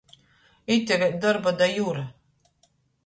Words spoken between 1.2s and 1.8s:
dorba da